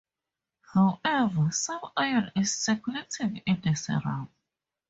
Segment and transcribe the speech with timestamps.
[0.73, 4.29] However, some iron is circulating in the serum.